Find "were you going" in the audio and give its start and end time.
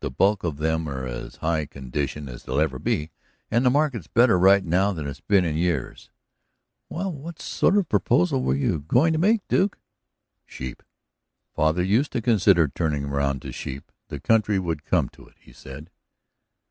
8.42-9.14